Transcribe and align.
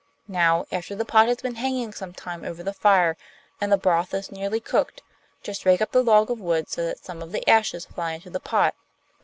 Now, 0.27 0.65
after 0.71 0.95
the 0.95 1.05
pot 1.05 1.27
has 1.27 1.43
been 1.43 1.53
hanging 1.53 1.91
some 1.93 2.11
time 2.11 2.43
over 2.43 2.63
the 2.63 2.73
fire, 2.73 3.15
and 3.61 3.71
the 3.71 3.77
broth 3.77 4.15
is 4.15 4.31
nearly 4.31 4.59
cooked, 4.59 5.03
just 5.43 5.63
rake 5.63 5.79
up 5.79 5.91
the 5.91 6.01
log 6.01 6.31
of 6.31 6.39
wood 6.41 6.67
so 6.67 6.83
that 6.87 7.05
some 7.05 7.21
of 7.21 7.31
the 7.31 7.47
ashes 7.47 7.85
fly 7.85 8.13
into 8.13 8.31
the 8.31 8.39
pot. 8.39 8.73